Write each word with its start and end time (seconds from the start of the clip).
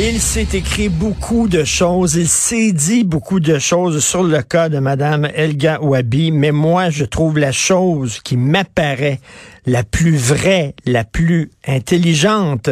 Il 0.00 0.20
s'est 0.20 0.46
écrit 0.52 0.88
beaucoup 0.88 1.48
de 1.48 1.64
choses, 1.64 2.14
il 2.14 2.28
s'est 2.28 2.70
dit 2.70 3.02
beaucoup 3.02 3.40
de 3.40 3.58
choses 3.58 4.04
sur 4.04 4.22
le 4.22 4.42
cas 4.42 4.68
de 4.68 4.78
Madame 4.78 5.28
Elga 5.34 5.80
Wabi, 5.80 6.30
mais 6.30 6.52
moi, 6.52 6.88
je 6.88 7.04
trouve 7.04 7.36
la 7.36 7.50
chose 7.50 8.20
qui 8.20 8.36
m'apparaît 8.36 9.18
la 9.66 9.82
plus 9.82 10.16
vraie, 10.16 10.76
la 10.86 11.02
plus 11.02 11.50
intelligente, 11.66 12.70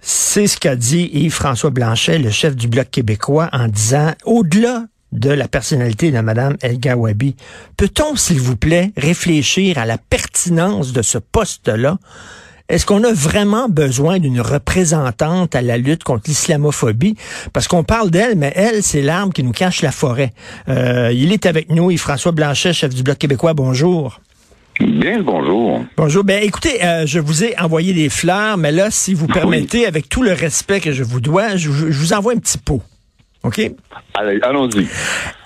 c'est 0.00 0.46
ce 0.46 0.56
qu'a 0.56 0.76
dit 0.76 1.10
Yves-François 1.12 1.70
Blanchet, 1.70 2.18
le 2.18 2.30
chef 2.30 2.54
du 2.54 2.68
Bloc 2.68 2.90
québécois, 2.92 3.48
en 3.52 3.66
disant, 3.66 4.12
au-delà 4.24 4.86
de 5.10 5.30
la 5.30 5.48
personnalité 5.48 6.12
de 6.12 6.20
Madame 6.20 6.56
Elga 6.62 6.96
Wabi, 6.96 7.34
peut-on, 7.76 8.14
s'il 8.14 8.38
vous 8.38 8.56
plaît, 8.56 8.92
réfléchir 8.96 9.78
à 9.78 9.84
la 9.84 9.98
pertinence 9.98 10.92
de 10.92 11.02
ce 11.02 11.18
poste-là? 11.18 11.98
Est-ce 12.68 12.86
qu'on 12.86 13.04
a 13.04 13.12
vraiment 13.12 13.68
besoin 13.68 14.18
d'une 14.18 14.40
représentante 14.40 15.54
à 15.54 15.62
la 15.62 15.78
lutte 15.78 16.04
contre 16.04 16.22
l'islamophobie? 16.28 17.16
Parce 17.52 17.68
qu'on 17.68 17.84
parle 17.84 18.10
d'elle, 18.10 18.36
mais 18.36 18.52
elle, 18.54 18.82
c'est 18.82 19.02
l'arbre 19.02 19.32
qui 19.32 19.42
nous 19.42 19.52
cache 19.52 19.82
la 19.82 19.92
forêt. 19.92 20.32
Euh, 20.68 21.12
il 21.12 21.32
est 21.32 21.46
avec 21.46 21.70
nous, 21.70 21.90
Yves-François 21.90 22.32
Blanchet, 22.32 22.72
chef 22.72 22.94
du 22.94 23.02
Bloc 23.02 23.18
québécois. 23.18 23.54
Bonjour. 23.54 24.20
Bien 24.80 25.18
le 25.18 25.22
bonjour. 25.22 25.84
Bonjour. 25.96 26.24
Ben, 26.24 26.42
écoutez, 26.42 26.82
euh, 26.82 27.06
je 27.06 27.20
vous 27.20 27.44
ai 27.44 27.58
envoyé 27.60 27.92
des 27.92 28.08
fleurs, 28.08 28.56
mais 28.56 28.72
là, 28.72 28.90
si 28.90 29.12
vous 29.14 29.26
permettez, 29.26 29.86
avec 29.86 30.08
tout 30.08 30.22
le 30.22 30.32
respect 30.32 30.80
que 30.80 30.92
je 30.92 31.04
vous 31.04 31.20
dois, 31.20 31.56
je, 31.56 31.70
je 31.70 31.98
vous 31.98 32.12
envoie 32.14 32.32
un 32.32 32.38
petit 32.38 32.58
pot. 32.58 32.82
OK? 33.44 33.60
Allez, 34.14 34.38
allons-y. 34.42 34.86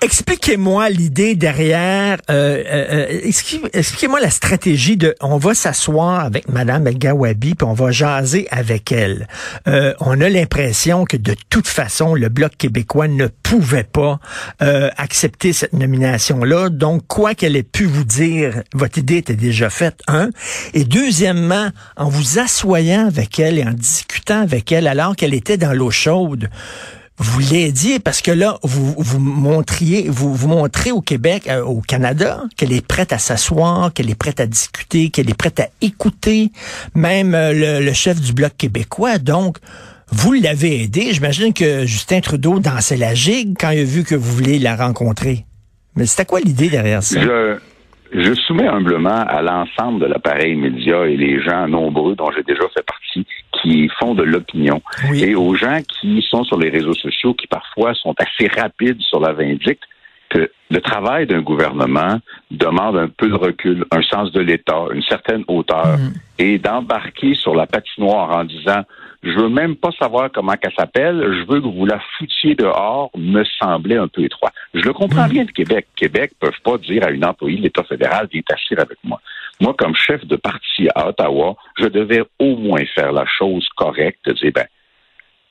Expliquez-moi 0.02 0.90
l'idée 0.90 1.34
derrière. 1.34 2.18
Euh, 2.30 2.62
euh, 2.66 3.06
expliquez- 3.22 3.68
Expliquez-moi 3.72 4.20
la 4.20 4.28
stratégie 4.30 4.96
de. 4.98 5.14
On 5.22 5.38
va 5.38 5.54
s'asseoir 5.54 6.20
avec 6.20 6.48
Madame 6.50 6.86
El 6.86 6.98
Gawabi 6.98 7.54
puis 7.54 7.66
on 7.66 7.72
va 7.72 7.90
jaser 7.90 8.46
avec 8.50 8.92
elle. 8.92 9.26
Euh, 9.66 9.94
on 10.00 10.20
a 10.20 10.28
l'impression 10.28 11.04
que 11.06 11.16
de 11.16 11.34
toute 11.48 11.66
façon 11.68 12.14
le 12.14 12.28
bloc 12.28 12.56
québécois 12.58 13.08
ne 13.08 13.28
pouvait 13.42 13.84
pas 13.84 14.20
euh, 14.62 14.90
accepter 14.98 15.54
cette 15.54 15.72
nomination-là. 15.72 16.68
Donc 16.68 17.06
quoi 17.06 17.34
qu'elle 17.34 17.56
ait 17.56 17.62
pu 17.62 17.84
vous 17.86 18.04
dire, 18.04 18.62
votre 18.74 18.98
idée 18.98 19.16
était 19.16 19.34
déjà 19.36 19.70
faite. 19.70 20.00
Un. 20.06 20.28
Et 20.74 20.84
deuxièmement, 20.84 21.70
en 21.96 22.08
vous 22.10 22.38
assoyant 22.38 23.06
avec 23.06 23.38
elle 23.38 23.58
et 23.58 23.64
en 23.64 23.72
discutant 23.72 24.42
avec 24.42 24.70
elle 24.70 24.86
alors 24.86 25.16
qu'elle 25.16 25.34
était 25.34 25.56
dans 25.56 25.72
l'eau 25.72 25.90
chaude 25.90 26.50
vous 27.18 27.40
l'aidiez 27.40 27.98
parce 27.98 28.20
que 28.20 28.30
là, 28.30 28.58
vous, 28.62 28.94
vous 28.98 29.18
montriez, 29.18 30.06
vous, 30.08 30.34
vous 30.34 30.48
montrez 30.48 30.92
au 30.92 31.00
Québec, 31.00 31.48
euh, 31.48 31.62
au 31.62 31.80
Canada, 31.80 32.42
qu'elle 32.56 32.72
est 32.72 32.86
prête 32.86 33.12
à 33.12 33.18
s'asseoir, 33.18 33.92
qu'elle 33.92 34.10
est 34.10 34.18
prête 34.18 34.40
à 34.40 34.46
discuter, 34.46 35.10
qu'elle 35.10 35.30
est 35.30 35.38
prête 35.38 35.60
à 35.60 35.68
écouter, 35.80 36.50
même 36.94 37.34
euh, 37.34 37.52
le, 37.52 37.84
le 37.84 37.92
chef 37.92 38.20
du 38.20 38.32
Bloc 38.32 38.52
québécois. 38.58 39.18
Donc, 39.18 39.58
vous 40.08 40.34
l'avez 40.34 40.82
aidé. 40.82 41.12
J'imagine 41.12 41.52
que 41.52 41.86
Justin 41.86 42.20
Trudeau 42.20 42.60
dansait 42.60 42.96
la 42.96 43.14
gigue 43.14 43.56
quand 43.58 43.70
il 43.70 43.80
a 43.80 43.84
vu 43.84 44.04
que 44.04 44.14
vous 44.14 44.36
vouliez 44.36 44.58
la 44.58 44.76
rencontrer. 44.76 45.46
Mais 45.96 46.06
c'était 46.06 46.26
quoi 46.26 46.40
l'idée 46.40 46.68
derrière 46.68 47.02
ça? 47.02 47.20
Je, 47.20 47.56
je 48.12 48.34
soumets 48.34 48.68
humblement 48.68 49.24
à 49.26 49.42
l'ensemble 49.42 50.00
de 50.00 50.06
l'appareil 50.06 50.54
média 50.54 51.06
et 51.06 51.16
les 51.16 51.42
gens 51.42 51.66
nombreux 51.66 52.14
dont 52.14 52.30
j'ai 52.36 52.42
déjà 52.42 52.62
fait 52.74 52.84
partie 52.84 53.26
qui 53.66 53.88
font 53.98 54.14
de 54.14 54.22
l'opinion 54.22 54.80
Oui. 55.10 55.24
et 55.24 55.34
aux 55.34 55.54
gens 55.54 55.80
qui 55.88 56.24
sont 56.30 56.44
sur 56.44 56.58
les 56.58 56.70
réseaux 56.70 56.94
sociaux 56.94 57.34
qui 57.34 57.46
parfois 57.46 57.94
sont 57.94 58.14
assez 58.18 58.48
rapides 58.48 59.00
sur 59.00 59.20
la 59.20 59.32
vindicte 59.32 59.82
que 60.28 60.50
le 60.70 60.80
travail 60.80 61.26
d'un 61.26 61.40
gouvernement 61.40 62.18
demande 62.50 62.96
un 62.96 63.08
peu 63.08 63.28
de 63.28 63.34
recul, 63.34 63.84
un 63.92 64.02
sens 64.02 64.32
de 64.32 64.40
l'État, 64.40 64.86
une 64.92 65.02
certaine 65.02 65.44
hauteur 65.48 65.98
et 66.38 66.58
d'embarquer 66.58 67.34
sur 67.34 67.54
la 67.54 67.66
patinoire 67.66 68.36
en 68.36 68.44
disant 68.44 68.82
je 69.22 69.32
veux 69.32 69.48
même 69.48 69.74
pas 69.74 69.90
savoir 69.98 70.30
comment 70.32 70.52
qu'elle 70.52 70.74
s'appelle, 70.78 71.20
je 71.20 71.52
veux 71.52 71.60
que 71.60 71.66
vous 71.66 71.86
la 71.86 72.00
foutiez 72.16 72.54
dehors, 72.54 73.10
me 73.16 73.42
semblait 73.58 73.96
un 73.96 74.06
peu 74.06 74.22
étroit. 74.22 74.52
Je 74.74 74.82
le 74.82 74.92
comprends 74.92 75.26
bien 75.26 75.44
de 75.44 75.50
Québec. 75.50 75.88
Québec 75.96 76.32
ne 76.40 76.46
peuvent 76.48 76.60
pas 76.62 76.78
dire 76.78 77.04
à 77.04 77.10
une 77.10 77.24
employée 77.24 77.56
de 77.56 77.62
l'État 77.62 77.82
fédéral 77.82 78.28
viens 78.30 78.42
t'asseoir 78.42 78.82
avec 78.82 78.98
moi. 79.02 79.20
Moi, 79.60 79.74
comme 79.78 79.94
chef 79.94 80.24
de 80.26 80.36
parti 80.36 80.88
à 80.94 81.08
Ottawa, 81.08 81.56
je 81.78 81.86
devais 81.86 82.22
au 82.38 82.56
moins 82.56 82.84
faire 82.94 83.12
la 83.12 83.24
chose 83.26 83.66
correcte, 83.76 84.26
de 84.26 84.32
dire 84.32 84.52
ben, 84.54 84.66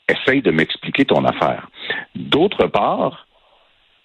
essaye 0.07 0.41
de 0.41 0.51
m'expliquer 0.51 1.05
ton 1.05 1.25
affaire. 1.25 1.67
D'autre 2.15 2.67
part, 2.67 3.25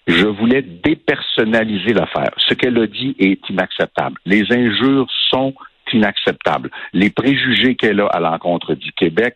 je 0.07 0.25
voulais 0.25 0.63
dépersonnaliser 0.63 1.93
l'affaire. 1.93 2.31
Ce 2.37 2.53
qu'elle 2.53 2.77
a 2.79 2.87
dit 2.87 3.15
est 3.19 3.47
inacceptable. 3.49 4.17
Les 4.25 4.51
injures 4.51 5.07
sont 5.29 5.53
inacceptables. 5.93 6.71
Les 6.93 7.09
préjugés 7.09 7.75
qu'elle 7.75 8.01
a 8.01 8.07
à 8.07 8.19
l'encontre 8.19 8.73
du 8.73 8.91
Québec, 8.93 9.35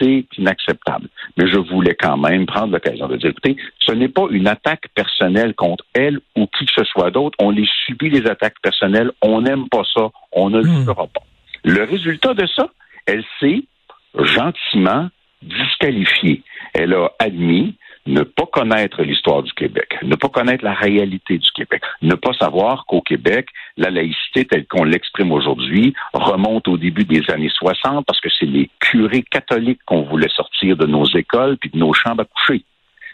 c'est 0.00 0.24
inacceptable. 0.38 1.08
Mais 1.36 1.48
je 1.48 1.58
voulais 1.58 1.94
quand 1.94 2.16
même 2.16 2.46
prendre 2.46 2.72
l'occasion 2.72 3.08
de 3.08 3.16
dire, 3.16 3.30
écoutez, 3.30 3.56
ce 3.78 3.92
n'est 3.92 4.08
pas 4.08 4.26
une 4.30 4.48
attaque 4.48 4.88
personnelle 4.94 5.54
contre 5.54 5.84
elle 5.94 6.20
ou 6.36 6.46
qui 6.46 6.66
que 6.66 6.72
ce 6.76 6.84
soit 6.84 7.10
d'autre. 7.10 7.36
On 7.40 7.50
les 7.50 7.68
subit, 7.86 8.10
les 8.10 8.26
attaques 8.26 8.60
personnelles. 8.62 9.12
On 9.22 9.42
n'aime 9.42 9.68
pas 9.68 9.82
ça. 9.94 10.08
On 10.32 10.50
ne 10.50 10.60
le 10.60 10.84
fera 10.84 11.06
pas. 11.06 11.22
Le 11.64 11.84
résultat 11.84 12.34
de 12.34 12.46
ça, 12.46 12.68
elle 13.06 13.24
s'est 13.38 13.64
gentiment 14.18 15.08
disqualifiée. 15.42 16.42
Elle 16.74 16.94
a 16.94 17.10
admis 17.18 17.74
ne 18.06 18.22
pas 18.22 18.46
connaître 18.46 19.02
l'histoire 19.02 19.42
du 19.42 19.52
Québec, 19.52 19.98
ne 20.02 20.16
pas 20.16 20.28
connaître 20.28 20.64
la 20.64 20.74
réalité 20.74 21.38
du 21.38 21.50
Québec, 21.52 21.82
ne 22.02 22.14
pas 22.14 22.32
savoir 22.32 22.86
qu'au 22.86 23.02
Québec, 23.02 23.48
la 23.76 23.90
laïcité 23.90 24.44
telle 24.44 24.66
qu'on 24.66 24.84
l'exprime 24.84 25.32
aujourd'hui 25.32 25.94
remonte 26.12 26.66
au 26.68 26.76
début 26.76 27.04
des 27.04 27.30
années 27.30 27.50
60 27.52 28.06
parce 28.06 28.20
que 28.20 28.30
c'est 28.38 28.46
les 28.46 28.70
curés 28.80 29.22
catholiques 29.22 29.80
qu'on 29.86 30.02
voulait 30.02 30.30
sortir 30.30 30.76
de 30.76 30.86
nos 30.86 31.04
écoles 31.04 31.56
puis 31.58 31.70
de 31.70 31.78
nos 31.78 31.92
chambres 31.92 32.22
à 32.22 32.24
coucher. 32.24 32.64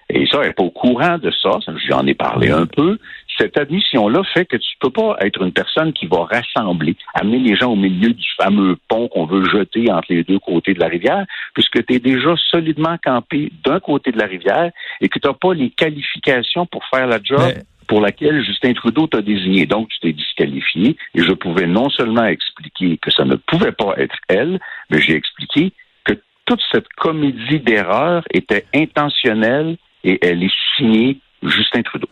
Et 0.08 0.26
ça, 0.26 0.38
elle 0.40 0.48
n'est 0.48 0.52
pas 0.52 0.62
au 0.62 0.70
courant 0.70 1.18
de 1.18 1.32
ça, 1.42 1.58
j'en 1.88 2.06
ai 2.06 2.14
parlé 2.14 2.50
un 2.50 2.66
peu. 2.66 2.98
Cette 3.38 3.58
admission-là 3.58 4.22
fait 4.32 4.46
que 4.46 4.56
tu 4.56 4.76
peux 4.80 4.90
pas 4.90 5.16
être 5.20 5.42
une 5.42 5.52
personne 5.52 5.92
qui 5.92 6.06
va 6.06 6.24
rassembler, 6.24 6.96
amener 7.14 7.38
les 7.38 7.56
gens 7.56 7.72
au 7.72 7.76
milieu 7.76 8.12
du 8.12 8.26
fameux 8.40 8.76
pont 8.88 9.08
qu'on 9.08 9.26
veut 9.26 9.44
jeter 9.44 9.90
entre 9.90 10.06
les 10.10 10.24
deux 10.24 10.38
côtés 10.38 10.74
de 10.74 10.80
la 10.80 10.88
rivière, 10.88 11.26
puisque 11.54 11.84
tu 11.84 11.94
es 11.94 11.98
déjà 11.98 12.34
solidement 12.50 12.96
campé 13.04 13.52
d'un 13.64 13.80
côté 13.80 14.12
de 14.12 14.18
la 14.18 14.26
rivière 14.26 14.70
et 15.00 15.08
que 15.08 15.18
tu 15.18 15.28
n'as 15.28 15.34
pas 15.34 15.52
les 15.52 15.70
qualifications 15.70 16.66
pour 16.66 16.84
faire 16.86 17.06
la 17.06 17.18
job 17.22 17.40
Mais- 17.40 17.62
pour 17.86 18.00
laquelle 18.00 18.44
Justin 18.44 18.72
Trudeau 18.72 19.06
t'a 19.06 19.22
désigné. 19.22 19.66
Donc, 19.66 19.88
tu 19.88 20.00
t'es 20.00 20.12
disqualifié 20.12 20.96
et 21.14 21.22
je 21.22 21.32
pouvais 21.32 21.66
non 21.66 21.88
seulement 21.88 22.24
expliquer 22.24 22.98
que 22.98 23.10
ça 23.10 23.24
ne 23.24 23.36
pouvait 23.36 23.72
pas 23.72 23.94
être 23.96 24.16
elle, 24.28 24.58
mais 24.90 25.00
j'ai 25.00 25.14
expliqué 25.14 25.72
que 26.04 26.14
toute 26.46 26.62
cette 26.72 26.88
comédie 26.96 27.60
d'erreur 27.60 28.24
était 28.32 28.66
intentionnelle 28.74 29.76
et 30.04 30.18
elle 30.24 30.42
est 30.42 30.54
signée 30.76 31.18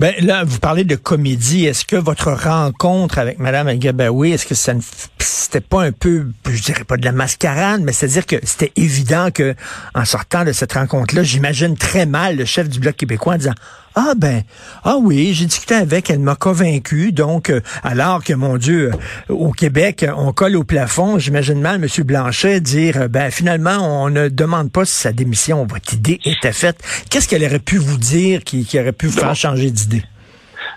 Ben 0.00 0.14
là, 0.20 0.44
vous 0.44 0.58
parlez 0.58 0.84
de 0.84 0.96
comédie. 0.96 1.66
Est-ce 1.66 1.84
que 1.84 1.96
votre 1.96 2.32
rencontre 2.32 3.18
avec 3.18 3.38
Madame 3.38 3.68
El 3.68 3.78
est-ce 3.84 4.46
que 4.46 4.54
ça 4.54 4.74
ne 4.74 4.80
c'était 5.18 5.60
pas 5.60 5.82
un 5.82 5.92
peu, 5.92 6.26
je 6.48 6.62
dirais 6.62 6.84
pas 6.84 6.96
de 6.96 7.04
la 7.04 7.12
mascarade, 7.12 7.80
mais 7.82 7.92
c'est-à-dire 7.92 8.26
que 8.26 8.36
c'était 8.42 8.72
évident 8.76 9.30
que 9.30 9.54
en 9.94 10.04
sortant 10.04 10.44
de 10.44 10.52
cette 10.52 10.72
rencontre-là, 10.72 11.22
j'imagine 11.22 11.76
très 11.76 12.06
mal 12.06 12.36
le 12.36 12.44
chef 12.44 12.68
du 12.68 12.80
Bloc 12.80 12.96
québécois 12.96 13.34
en 13.34 13.38
disant 13.38 13.54
ah 13.94 14.14
ben 14.16 14.42
ah 14.84 14.96
oui, 15.00 15.32
j'ai 15.32 15.46
discuté 15.46 15.74
avec, 15.74 16.10
elle 16.10 16.18
m'a 16.18 16.34
convaincu. 16.34 17.12
Donc 17.12 17.50
euh, 17.50 17.60
alors 17.82 18.22
que 18.24 18.32
mon 18.32 18.56
Dieu, 18.56 18.90
euh, 19.30 19.34
au 19.34 19.52
Québec, 19.52 20.04
on 20.16 20.32
colle 20.32 20.56
au 20.56 20.64
plafond, 20.64 21.18
j'imagine 21.18 21.60
mal 21.60 21.76
M. 21.76 22.04
Blanchet 22.04 22.60
dire 22.60 23.02
euh, 23.02 23.08
ben 23.08 23.30
finalement 23.30 23.78
on 23.80 24.10
ne 24.10 24.28
demande 24.28 24.72
pas 24.72 24.84
si 24.84 24.94
sa 24.94 25.12
démission, 25.12 25.64
votre 25.66 25.94
idée 25.94 26.20
était 26.24 26.52
faite. 26.52 26.78
Qu'est-ce 27.10 27.28
qu'elle 27.28 27.44
aurait 27.44 27.58
pu 27.58 27.78
vous 27.78 27.98
dire 27.98 28.42
qui, 28.44 28.64
qui 28.64 28.78
aurait 28.80 28.92
pu 28.92 29.06
vous 29.06 29.18
faire 29.18 29.36
changer 29.36 29.70
d'idée? 29.70 30.02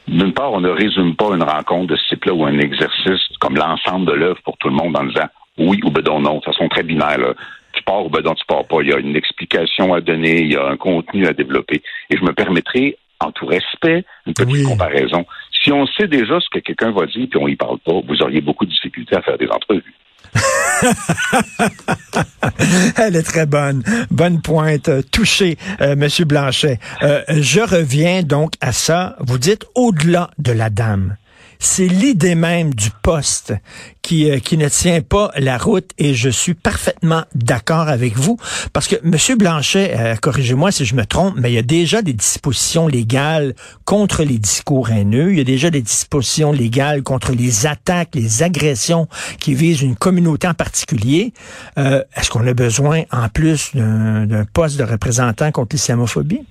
d'une 0.08 0.34
part, 0.34 0.54
on 0.54 0.62
ne 0.62 0.70
résume 0.70 1.16
pas 1.16 1.36
une 1.36 1.44
rencontre 1.44 1.88
de 1.88 1.96
ce 1.98 2.10
type-là 2.10 2.34
ou 2.34 2.46
un 2.46 2.58
exercice 2.60 3.22
comme 3.40 3.56
l'ensemble 3.56 4.06
de 4.06 4.14
l'œuvre 4.14 4.42
pour 4.44 4.58
tout 4.58 4.70
le 4.70 4.76
monde 4.76 4.98
en 4.98 5.04
disant 5.04 5.28
oui 5.58 5.80
ou 5.84 5.90
ben 5.90 6.04
non, 6.04 6.38
de 6.38 6.44
façon 6.44 6.68
très 6.70 6.84
binaire. 6.84 7.18
Là. 7.18 7.34
Tu 7.74 7.84
pars 7.84 8.06
ou 8.06 8.10
ben 8.10 8.22
non, 8.22 8.34
tu 8.36 8.46
pars 8.46 8.66
pas. 8.66 8.82
Il 8.82 8.90
y 8.90 8.94
a 8.94 9.00
une 9.00 9.16
explication 9.16 9.94
à 9.94 10.02
donner, 10.02 10.42
il 10.42 10.54
y 10.54 10.56
a 10.56 10.66
un 10.66 10.78
contenu 10.78 11.28
à 11.28 11.34
développer. 11.34 11.82
Et 12.10 12.18
je 12.18 12.24
me 12.24 12.34
permettrai, 12.34 12.98
en 13.20 13.32
tout 13.32 13.46
respect, 13.46 14.06
une 14.26 14.34
petite 14.34 14.66
comparaison. 14.66 15.26
Si 15.64 15.72
on 15.72 15.86
sait 15.88 16.08
déjà 16.08 16.40
ce 16.40 16.50
que 16.52 16.60
quelqu'un 16.60 16.92
va 16.92 17.06
dire 17.06 17.28
puis 17.30 17.40
on 17.40 17.48
y 17.48 17.56
parle 17.56 17.80
pas, 17.80 17.94
vous 18.08 18.22
auriez 18.22 18.42
beaucoup 18.42 18.66
de 18.66 18.72
difficultés 18.72 19.16
à 19.16 19.22
faire 19.22 19.38
des 19.38 19.50
entrevues. 19.50 19.94
Elle 22.98 23.16
est 23.16 23.24
très 23.24 23.46
bonne. 23.46 23.84
Bonne 24.12 24.42
pointe. 24.42 24.90
Touché, 25.12 25.58
euh, 25.82 25.96
Monsieur 25.96 26.26
Blanchet. 26.26 26.80
Euh, 27.02 27.24
je 27.30 27.62
reviens 27.62 28.24
donc 28.24 28.54
à 28.62 28.72
ça. 28.72 29.16
Vous 29.20 29.38
dites 29.38 29.66
au-delà 29.76 30.30
de 30.38 30.52
la 30.52 30.70
dame 30.70 31.18
c'est 31.60 31.88
l'idée 31.88 32.36
même 32.36 32.74
du 32.74 32.90
poste 33.02 33.54
qui, 34.02 34.30
euh, 34.30 34.40
qui 34.40 34.58
ne 34.58 34.70
tient 34.70 35.02
pas 35.02 35.32
la 35.38 35.58
route 35.58 35.92
et 35.98 36.14
je 36.14 36.30
suis 36.30 36.54
parfaitement 36.54 37.24
d'accord 37.36 37.90
avec 37.90 38.16
vous 38.16 38.38
parce 38.74 38.88
que 38.88 38.96
M. 39.04 39.38
Blanchet, 39.38 39.96
euh, 39.98 40.16
corrigez-moi 40.16 40.72
si 40.72 40.86
je 40.86 40.96
me 40.96 41.06
trompe, 41.06 41.36
mais 41.38 41.52
il 41.52 41.56
y 41.56 41.58
a 41.58 41.64
déjà 41.64 42.02
des 42.02 42.14
dispositions 42.14 42.88
légales 42.88 43.54
contre 43.86 44.24
les 44.24 44.38
discours 44.38 44.90
haineux, 44.90 45.32
il 45.32 45.38
y 45.38 45.42
a 45.42 45.46
déjà 45.46 45.70
des 45.70 45.82
dispositions 45.82 46.52
légales 46.52 47.04
contre 47.04 47.34
les 47.34 47.68
attaques, 47.68 48.10
les 48.14 48.44
agressions 48.44 49.08
qui 49.40 49.54
visent 49.54 49.82
une 49.82 49.96
communauté 49.96 50.48
en 50.48 50.54
particulier. 50.54 51.34
Euh, 51.78 52.04
est-ce 52.16 52.30
qu'on 52.30 52.46
a 52.48 52.54
besoin 52.54 53.04
en 53.12 53.30
plus 53.30 53.76
d'un 53.76 54.46
poste 54.54 54.78
de 54.78 54.84
représentant 54.84 55.52
contre 55.52 55.76
l'islamophobie? 55.76 56.46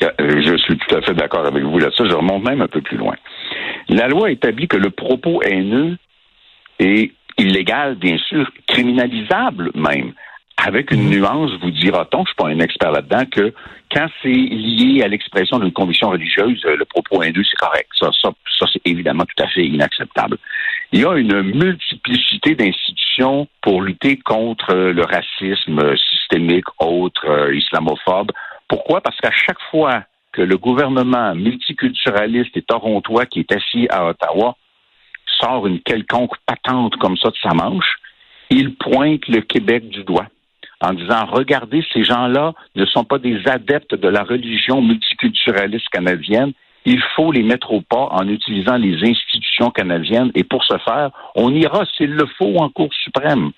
Je 0.00 0.56
suis 0.58 0.78
tout 0.78 0.94
à 0.94 1.02
fait 1.02 1.14
d'accord 1.14 1.46
avec 1.46 1.62
vous 1.64 1.78
là-dessus. 1.78 2.08
Je 2.08 2.14
remonte 2.14 2.44
même 2.44 2.60
un 2.60 2.68
peu 2.68 2.80
plus 2.80 2.96
loin. 2.96 3.14
La 3.88 4.08
loi 4.08 4.30
établit 4.30 4.68
que 4.68 4.76
le 4.76 4.90
propos 4.90 5.42
haineux 5.42 5.96
est 6.78 7.12
illégal, 7.38 7.96
bien 7.96 8.18
sûr, 8.18 8.50
criminalisable 8.66 9.70
même. 9.74 10.12
Avec 10.56 10.90
une 10.90 11.10
nuance, 11.10 11.50
vous 11.60 11.70
dira-t-on, 11.70 12.24
je 12.24 12.30
suis 12.30 12.36
pas 12.36 12.48
un 12.48 12.60
expert 12.60 12.90
là-dedans, 12.90 13.24
que 13.30 13.52
quand 13.92 14.08
c'est 14.22 14.28
lié 14.28 15.02
à 15.02 15.08
l'expression 15.08 15.58
d'une 15.58 15.72
conviction 15.72 16.08
religieuse, 16.08 16.62
le 16.64 16.84
propos 16.86 17.22
haineux, 17.22 17.44
c'est 17.48 17.58
correct. 17.58 17.88
Ça, 17.98 18.10
ça, 18.22 18.30
ça 18.58 18.66
c'est 18.72 18.80
évidemment 18.86 19.24
tout 19.24 19.44
à 19.44 19.48
fait 19.48 19.66
inacceptable. 19.66 20.38
Il 20.92 21.00
y 21.00 21.04
a 21.04 21.14
une 21.14 21.42
multiplicité 21.42 22.54
d'institutions 22.54 23.46
pour 23.60 23.82
lutter 23.82 24.16
contre 24.16 24.74
le 24.74 25.02
racisme 25.02 25.94
systémique, 25.96 26.66
autre, 26.78 27.28
euh, 27.28 27.54
islamophobe. 27.54 28.32
Pourquoi? 28.66 29.00
Parce 29.02 29.16
qu'à 29.20 29.32
chaque 29.32 29.60
fois 29.70 30.04
le 30.42 30.56
gouvernement 30.56 31.34
multiculturaliste 31.34 32.56
et 32.56 32.62
torontois 32.62 33.26
qui 33.26 33.40
est 33.40 33.52
assis 33.52 33.86
à 33.90 34.06
Ottawa 34.06 34.56
sort 35.40 35.66
une 35.66 35.80
quelconque 35.80 36.36
patente 36.46 36.96
comme 36.96 37.16
ça 37.16 37.30
de 37.30 37.36
sa 37.42 37.54
manche, 37.54 37.96
il 38.50 38.74
pointe 38.76 39.26
le 39.28 39.40
Québec 39.40 39.88
du 39.88 40.04
doigt 40.04 40.26
en 40.80 40.92
disant 40.92 41.24
regardez, 41.26 41.84
ces 41.92 42.04
gens-là 42.04 42.52
ne 42.74 42.84
sont 42.86 43.04
pas 43.04 43.18
des 43.18 43.40
adeptes 43.46 43.94
de 43.94 44.08
la 44.08 44.22
religion 44.24 44.82
multiculturaliste 44.82 45.88
canadienne. 45.88 46.52
Il 46.84 47.02
faut 47.16 47.32
les 47.32 47.42
mettre 47.42 47.72
au 47.72 47.80
pas 47.80 48.08
en 48.12 48.28
utilisant 48.28 48.76
les 48.76 49.02
institutions 49.02 49.70
canadiennes 49.70 50.30
et 50.34 50.44
pour 50.44 50.64
ce 50.64 50.76
faire, 50.78 51.10
on 51.34 51.52
ira 51.52 51.84
s'il 51.96 52.10
le 52.10 52.26
faut 52.38 52.56
en 52.58 52.68
Cour 52.68 52.92
suprême. 52.92 53.50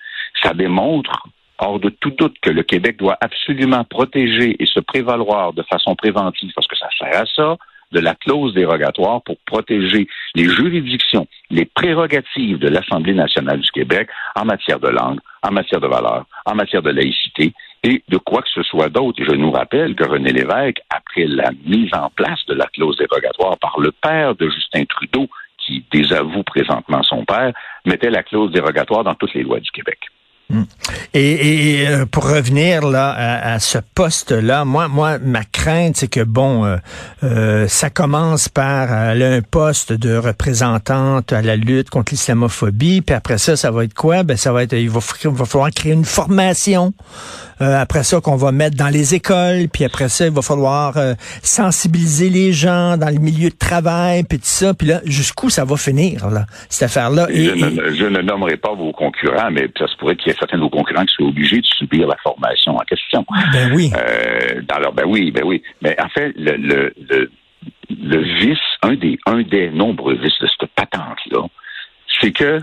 Ça 0.43 0.55
démontre 0.55 1.27
hors 1.59 1.81
de 1.81 1.89
tout 1.89 2.11
doute 2.11 2.37
que 2.41 2.51
le 2.51 2.63
Québec 2.63 2.97
doit 2.99 3.17
absolument 3.21 3.85
protéger 3.85 4.57
et 4.61 4.67
se 4.67 4.81
prévaloir 4.81 5.53
de 5.53 5.63
façon 5.63 5.95
préventive, 5.95 6.53
parce 6.55 6.67
que 6.67 6.77
ça 6.77 6.89
sert 6.99 7.23
à 7.23 7.27
ça, 7.27 7.57
de 7.93 8.01
la 8.01 8.15
clause 8.15 8.55
dérogatoire 8.55 9.23
pour 9.23 9.37
protéger 9.47 10.09
les 10.35 10.45
juridictions, 10.45 11.27
les 11.51 11.65
prérogatives 11.65 12.59
de 12.59 12.69
l'Assemblée 12.69 13.15
nationale 13.15 13.61
du 13.61 13.71
Québec 13.71 14.09
en 14.37 14.45
matière 14.45 14.79
de 14.79 14.89
langue, 14.89 15.19
en 15.43 15.53
matière 15.53 15.81
de 15.81 15.87
valeur, 15.87 16.27
en 16.45 16.55
matière 16.55 16.83
de 16.83 16.91
laïcité 16.91 17.53
et 17.85 18.03
de 18.09 18.19
quoi 18.19 18.43
que 18.43 18.49
ce 18.53 18.63
soit 18.63 18.89
d'autre. 18.89 19.23
Je 19.25 19.35
nous 19.35 19.51
rappelle 19.51 19.95
que 19.95 20.05
René 20.05 20.33
Lévesque, 20.33 20.81
après 20.91 21.27
la 21.27 21.51
mise 21.65 21.91
en 21.95 22.11
place 22.11 22.45
de 22.47 22.55
la 22.55 22.67
clause 22.67 22.97
dérogatoire 22.99 23.57
par 23.59 23.79
le 23.81 23.93
père 23.93 24.35
de 24.35 24.49
Justin 24.51 24.85
Trudeau, 24.85 25.29
qui 25.59 25.85
désavoue 25.91 26.43
présentement 26.43 27.03
son 27.03 27.25
père, 27.25 27.53
mettait 27.87 28.11
la 28.11 28.23
clause 28.23 28.53
dérogatoire 28.53 29.05
dans 29.05 29.15
toutes 29.15 29.35
les 29.35 29.43
lois 29.43 29.61
du 29.61 29.71
Québec. 29.71 29.99
Hmm. 30.51 30.63
Et, 31.13 31.81
et, 31.83 31.89
euh, 31.89 32.07
pour 32.07 32.27
revenir 32.27 32.87
là 32.87 33.11
à, 33.11 33.59
ce 33.61 33.77
poste-là, 33.95 34.65
moi, 34.65 34.89
moi, 34.89 35.19
ma 35.19 35.45
crainte, 35.45 35.99
c'est 35.99 36.09
que 36.09 36.23
bon, 36.23 36.65
euh, 36.65 36.77
euh 37.23 37.69
ça 37.69 37.91
commence 37.91 38.49
par 38.49 38.91
un 38.91 39.43
poste 39.43 39.93
de 39.93 40.17
représentante 40.17 41.35
à 41.35 41.43
la 41.43 41.57
lutte 41.57 41.91
contre 41.91 42.15
l'islamophobie, 42.15 43.03
puis 43.03 43.15
après 43.15 43.37
ça, 43.37 43.57
ça 43.57 43.71
va 43.71 43.85
être 43.85 43.93
quoi? 43.93 44.23
Ben, 44.23 44.39
ça 44.39 44.53
va 44.53 44.63
être, 44.63 44.73
il 44.73 44.89
va 44.89 45.01
falloir 45.01 45.71
créer 45.71 45.93
une 45.93 46.07
formation 46.07 46.95
euh, 47.61 47.81
après 47.81 48.03
ça 48.03 48.21
qu'on 48.21 48.37
va 48.37 48.53
mettre 48.53 48.77
dans 48.77 48.89
les 48.89 49.15
écoles, 49.15 49.69
puis 49.73 49.85
après 49.85 50.09
ça, 50.09 50.27
il 50.27 50.33
va 50.33 50.43
falloir 50.43 50.97
euh, 50.97 51.15
sensibiliser 51.43 52.31
les 52.31 52.53
gens 52.53 52.97
dans 52.97 53.09
le 53.09 53.21
milieu 53.21 53.51
de 53.51 53.57
travail, 53.57 54.25
puis 54.25 54.39
tout 54.39 54.45
ça. 54.45 54.75
Puis 54.75 54.89
là, 54.89 55.01
jusqu'où 55.05 55.51
ça 55.51 55.65
va 55.65 55.77
finir, 55.77 56.29
là, 56.31 56.47
cette 56.69 56.91
affaire-là? 56.91 57.29
Et, 57.31 57.47
je, 57.47 58.05
ne, 58.07 58.21
nommerai 58.21 58.57
pas 58.57 58.75
vos 58.75 58.93
concurrents, 58.93 59.51
mais 59.51 59.69
ça 59.79 59.87
se 59.87 59.97
pourrait 59.97 60.17
qu'il 60.17 60.29
y 60.29 60.35
ait 60.35 60.39
certains 60.39 60.59
de 60.59 60.63
vos 60.63 60.71
concurrents 60.71 61.05
qui 61.05 61.15
soient 61.15 61.29
obligés 61.29 61.61
de 61.61 61.67
subir 61.67 62.07
la 62.07 62.17
formation 62.23 62.77
en 62.77 62.85
question. 62.85 63.25
Ben 63.53 63.73
oui. 63.75 63.91
Euh, 63.95 64.63
dans 64.69 64.93
ben 64.93 65.05
oui, 65.07 65.31
ben 65.31 65.45
oui. 65.45 65.63
Mais 65.83 65.97
en 66.01 66.09
fait, 66.09 66.33
le, 66.37 66.57
le, 66.57 66.95
le, 67.11 67.31
le 67.91 68.19
vice, 68.41 68.59
un 68.83 68.95
des, 68.95 69.19
un 69.27 69.43
des 69.43 69.71
nombreux 69.71 70.15
vices 70.15 70.39
de 70.41 70.49
cette 70.59 70.71
patente-là, 70.75 71.47
c'est 72.21 72.33
que 72.33 72.61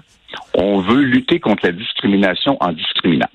on 0.54 0.80
veut 0.80 1.02
lutter 1.02 1.40
contre 1.40 1.66
la 1.66 1.72
discrimination 1.72 2.58
en 2.60 2.72
discriminant. 2.72 3.30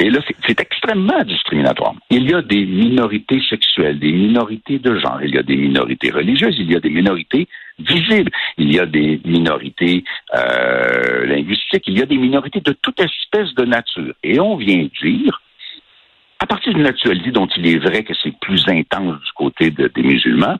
Et 0.00 0.10
là, 0.10 0.20
c'est 0.46 0.60
extrêmement 0.60 1.22
discriminatoire. 1.22 1.94
Il 2.10 2.28
y 2.28 2.34
a 2.34 2.42
des 2.42 2.64
minorités 2.66 3.40
sexuelles, 3.48 3.98
des 3.98 4.12
minorités 4.12 4.78
de 4.78 4.98
genre, 4.98 5.20
il 5.22 5.34
y 5.34 5.38
a 5.38 5.42
des 5.42 5.56
minorités 5.56 6.10
religieuses, 6.10 6.56
il 6.58 6.70
y 6.70 6.76
a 6.76 6.80
des 6.80 6.90
minorités 6.90 7.46
visibles, 7.78 8.30
il 8.58 8.74
y 8.74 8.78
a 8.78 8.86
des 8.86 9.20
minorités 9.24 10.04
euh, 10.34 11.26
linguistiques, 11.26 11.84
il 11.86 11.98
y 11.98 12.02
a 12.02 12.06
des 12.06 12.16
minorités 12.16 12.60
de 12.60 12.72
toute 12.72 12.98
espèce 13.00 13.54
de 13.54 13.64
nature. 13.64 14.14
Et 14.22 14.40
on 14.40 14.56
vient 14.56 14.88
dire, 15.02 15.40
à 16.40 16.46
partir 16.46 16.74
d'une 16.74 16.86
actualité 16.86 17.30
dont 17.30 17.48
il 17.56 17.66
est 17.66 17.78
vrai 17.78 18.02
que 18.02 18.14
c'est 18.22 18.34
plus 18.40 18.66
intense 18.68 19.20
du 19.20 19.32
côté 19.34 19.70
des 19.70 20.02
musulmans, 20.02 20.56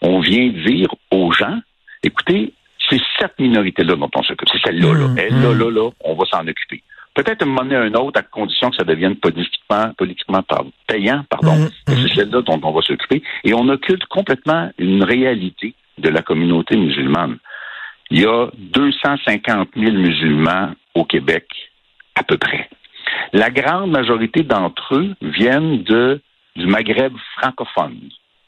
on 0.00 0.20
vient 0.20 0.48
dire 0.48 0.88
aux 1.10 1.32
gens, 1.32 1.58
écoutez, 2.02 2.52
c'est 2.88 3.00
cette 3.18 3.38
minorité-là 3.40 3.96
dont 3.96 4.10
on 4.14 4.22
s'occupe, 4.22 4.48
c'est 4.52 4.62
celle-là, 4.64 4.92
là. 4.92 5.08
Mmh, 5.08 5.18
elle, 5.18 5.42
là, 5.42 5.48
mmh. 5.48 5.58
là, 5.58 5.70
là, 5.70 5.90
on 6.04 6.14
va 6.14 6.24
s'en 6.26 6.46
occuper 6.46 6.82
peut-être 7.16 7.42
un 7.42 7.46
moment 7.46 7.62
donné 7.62 7.76
un 7.76 7.94
autre 7.94 8.20
à 8.20 8.22
condition 8.22 8.70
que 8.70 8.76
ça 8.76 8.84
devienne 8.84 9.16
politiquement, 9.16 9.92
politiquement 9.96 10.42
payant, 10.86 11.24
pardon. 11.28 11.54
Mm-hmm. 11.54 12.08
C'est 12.08 12.14
celle-là 12.14 12.42
dont 12.42 12.60
on 12.62 12.70
va 12.70 12.82
s'occuper. 12.82 13.22
Et 13.42 13.54
on 13.54 13.68
occulte 13.68 14.04
complètement 14.06 14.70
une 14.78 15.02
réalité 15.02 15.74
de 15.98 16.10
la 16.10 16.22
communauté 16.22 16.76
musulmane. 16.76 17.38
Il 18.10 18.20
y 18.20 18.26
a 18.26 18.48
250 18.56 19.70
000 19.74 19.92
musulmans 19.92 20.70
au 20.94 21.04
Québec, 21.04 21.46
à 22.14 22.22
peu 22.22 22.36
près. 22.36 22.68
La 23.32 23.50
grande 23.50 23.90
majorité 23.90 24.42
d'entre 24.42 24.94
eux 24.94 25.14
viennent 25.22 25.82
de, 25.82 26.20
du 26.54 26.66
Maghreb 26.66 27.14
francophone. 27.38 27.98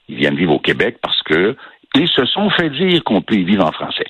Ils 0.08 0.16
viennent 0.16 0.36
vivre 0.36 0.52
au 0.52 0.60
Québec 0.60 0.98
parce 1.02 1.22
que 1.22 1.56
ils 1.94 2.08
se 2.08 2.24
sont 2.26 2.50
fait 2.50 2.70
dire 2.70 3.02
qu'on 3.02 3.22
peut 3.22 3.34
y 3.34 3.44
vivre 3.44 3.64
en 3.64 3.72
français. 3.72 4.06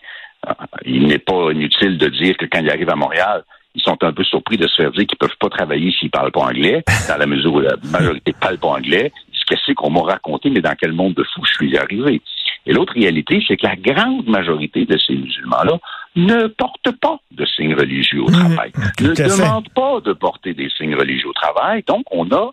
Euh, 0.46 0.52
il 0.84 1.06
n'est 1.06 1.18
pas 1.18 1.52
inutile 1.52 1.96
de 1.96 2.08
dire 2.08 2.36
que 2.36 2.44
quand 2.44 2.60
ils 2.60 2.70
arrivent 2.70 2.90
à 2.90 2.96
Montréal, 2.96 3.44
ils 3.74 3.82
sont 3.82 4.02
un 4.02 4.12
peu 4.12 4.24
surpris 4.24 4.56
de 4.56 4.66
se 4.66 4.82
faire 4.82 4.90
dire 4.90 5.06
qu'ils 5.06 5.18
peuvent 5.18 5.36
pas 5.38 5.48
travailler 5.48 5.92
s'ils 5.92 6.10
parlent 6.10 6.32
pas 6.32 6.40
anglais, 6.40 6.82
dans 7.08 7.16
la 7.16 7.26
mesure 7.26 7.54
où 7.54 7.60
la 7.60 7.76
majorité 7.90 8.32
parle 8.32 8.58
pas 8.58 8.68
anglais. 8.68 9.12
Qu'est-ce 9.46 9.72
qu'on 9.72 9.90
m'a 9.90 10.02
raconté, 10.02 10.50
mais 10.50 10.60
dans 10.60 10.74
quel 10.78 10.92
monde 10.92 11.14
de 11.14 11.24
fou 11.24 11.42
je 11.44 11.52
suis 11.52 11.78
arrivé? 11.78 12.20
Et 12.66 12.72
l'autre 12.74 12.92
réalité, 12.92 13.42
c'est 13.48 13.56
que 13.56 13.66
la 13.66 13.76
grande 13.76 14.26
majorité 14.28 14.84
de 14.84 14.98
ces 14.98 15.14
musulmans-là 15.14 15.78
ne 16.16 16.48
portent 16.48 16.92
pas 17.00 17.18
de 17.30 17.46
signes 17.46 17.74
religieux 17.74 18.20
au 18.20 18.28
mmh, 18.28 18.32
travail, 18.32 18.72
ne 19.00 19.14
demandent 19.14 19.70
pas 19.70 20.00
de 20.00 20.12
porter 20.12 20.52
des 20.52 20.68
signes 20.76 20.94
religieux 20.94 21.28
au 21.28 21.32
travail. 21.32 21.82
Donc, 21.86 22.04
on 22.10 22.30
a 22.30 22.50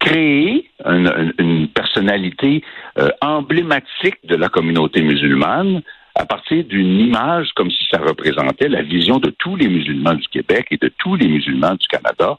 créé 0.00 0.68
une, 0.84 1.68
personnalité 1.68 2.64
euh, 2.98 3.10
emblématique 3.20 4.18
de 4.24 4.34
la 4.36 4.48
communauté 4.48 5.02
musulmane 5.02 5.82
à 6.18 6.26
partir 6.26 6.64
d'une 6.64 6.98
image 7.00 7.50
comme 7.54 7.70
si 7.70 7.86
ça 7.90 7.98
représentait 7.98 8.68
la 8.68 8.82
vision 8.82 9.18
de 9.18 9.30
tous 9.30 9.54
les 9.54 9.68
musulmans 9.68 10.14
du 10.14 10.26
Québec 10.28 10.66
et 10.72 10.76
de 10.76 10.90
tous 10.98 11.14
les 11.14 11.28
musulmans 11.28 11.74
du 11.74 11.86
Canada. 11.86 12.36